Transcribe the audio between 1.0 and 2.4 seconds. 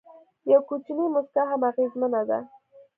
موسکا هم اغېزمنه ده.